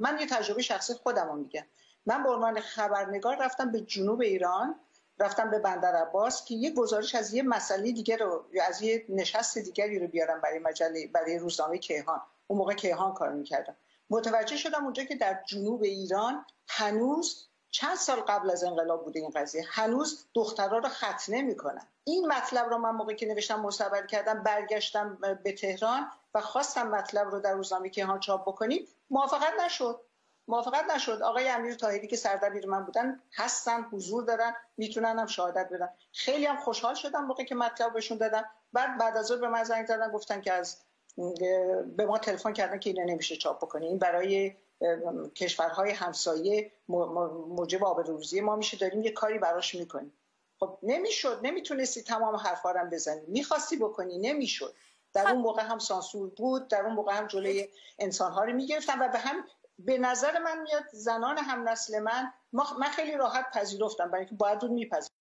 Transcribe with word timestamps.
من 0.00 0.18
یه 0.20 0.26
تجربه 0.26 0.62
شخصی 0.62 0.94
خودم 0.94 1.38
میگم. 1.38 1.66
من 2.06 2.22
به 2.22 2.30
عنوان 2.30 2.60
خبرنگار 2.60 3.36
رفتم 3.40 3.72
به 3.72 3.80
جنوب 3.80 4.20
ایران 4.20 4.80
رفتم 5.18 5.50
به 5.50 5.58
بندر 5.58 5.96
عباس 5.96 6.44
که 6.44 6.54
یه 6.54 6.74
گزارش 6.74 7.14
از 7.14 7.34
یه 7.34 7.42
مسئله 7.42 7.92
دیگه 7.92 8.16
رو 8.16 8.44
از 8.66 8.82
یه 8.82 9.04
نشست 9.08 9.58
دیگری 9.58 9.98
رو 9.98 10.08
بیارم 10.08 10.40
برای 10.40 10.58
مجله 10.58 11.06
برای 11.06 11.38
روزنامه 11.38 11.78
کیهان. 11.78 12.20
اون 12.46 12.58
موقع 12.58 12.74
کیهان 12.74 13.14
کار 13.14 13.32
می‌کردم. 13.32 13.76
متوجه 14.10 14.56
شدم 14.56 14.84
اونجا 14.84 15.04
که 15.04 15.14
در 15.14 15.42
جنوب 15.46 15.82
ایران 15.82 16.46
هنوز 16.68 17.48
چند 17.80 17.96
سال 17.96 18.20
قبل 18.20 18.50
از 18.50 18.64
انقلاب 18.64 19.04
بوده 19.04 19.20
این 19.20 19.30
قضیه 19.30 19.64
هنوز 19.68 20.24
دخترها 20.34 20.78
رو 20.78 20.88
ختنه 20.88 21.42
می‌کنن 21.42 21.86
این 22.04 22.26
مطلب 22.26 22.68
رو 22.68 22.78
من 22.78 22.90
موقعی 22.90 23.16
که 23.16 23.26
نوشتم 23.26 23.60
مستبر 23.60 24.06
کردم 24.06 24.42
برگشتم 24.42 25.18
به 25.44 25.52
تهران 25.52 26.10
و 26.34 26.40
خواستم 26.40 26.88
مطلب 26.88 27.28
رو 27.28 27.40
در 27.40 27.52
روزنامه 27.52 27.88
کیهان 27.88 28.20
چاپ 28.20 28.48
بکنیم. 28.48 28.88
موافقت 29.10 29.52
نشد. 29.64 30.00
موافقت 30.48 30.90
نشد. 30.90 31.22
آقای 31.22 31.48
امیر 31.48 31.74
طاهری 31.74 32.06
که 32.06 32.16
سردبیر 32.16 32.66
من 32.66 32.84
بودن 32.84 33.20
هستن 33.34 33.82
حضور 33.82 34.24
دارن 34.24 34.54
می‌تونن 34.76 35.18
هم 35.18 35.26
شهادت 35.26 35.68
بدن. 35.72 35.88
خیلی 36.12 36.46
هم 36.46 36.56
خوشحال 36.56 36.94
شدم 36.94 37.24
موقعی 37.24 37.46
که 37.46 37.54
مطلب 37.54 37.92
بهشون 37.92 38.18
دادم. 38.18 38.44
بعد 38.72 38.98
بعد 38.98 39.16
از 39.16 39.32
به 39.32 39.48
من 39.48 39.64
زنگ 39.64 39.86
زدن 39.86 40.10
گفتن 40.10 40.40
که 40.40 40.52
از 40.52 40.76
به 41.96 42.06
ما 42.06 42.18
تلفن 42.18 42.52
کردن 42.52 42.78
که 42.78 42.90
اینو 42.90 43.12
نمیشه 43.12 43.36
چاپ 43.36 43.56
بکنی 43.56 43.86
این 43.86 43.98
برای 43.98 44.52
کشورهای 45.34 45.90
همسایه 45.90 46.70
موجب 46.88 47.84
آبروریزی 47.84 48.40
ما 48.40 48.56
میشه. 48.56 48.76
داریم 48.76 49.02
یه 49.02 49.10
کاری 49.10 49.38
براش 49.38 49.74
می‌کنیم. 49.74 50.12
خب 50.60 50.78
نمی‌شد. 50.82 51.40
نمی‌تونستی 51.42 52.02
تمام 52.02 52.36
حرفا 52.36 52.70
رو 52.70 52.90
بزنی. 52.90 53.20
می‌خواستی 53.26 53.76
بکنی. 53.76 54.18
نمی‌شد. 54.18 54.74
در 55.12 55.30
اون 55.30 55.40
موقع 55.40 55.62
هم 55.62 55.78
سانسور 55.78 56.30
بود. 56.30 56.68
در 56.68 56.84
اون 56.84 56.94
موقع 56.94 57.18
هم 57.18 57.26
جلوی 57.26 57.68
انسانها 57.98 58.44
رو 58.44 58.52
می‌گرفتن 58.52 58.98
و 58.98 59.08
به 59.08 59.18
هم 59.18 59.44
به 59.78 59.98
نظر 59.98 60.38
من 60.38 60.62
میاد 60.62 60.84
زنان 60.92 61.38
هم 61.38 61.68
نسل 61.68 61.98
من 61.98 62.32
من 62.52 62.88
خیلی 62.92 63.16
راحت 63.16 63.50
پذیرفتم. 63.52 64.10
برای 64.10 64.20
اینکه 64.20 64.34
باید 64.34 64.64
اون 64.64 64.72
میپذیر 64.74 65.10